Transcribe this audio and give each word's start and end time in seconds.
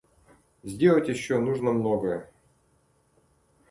Сделать 0.63 1.09
еще 1.09 1.37
нужно 1.37 1.73
многое. 1.73 2.27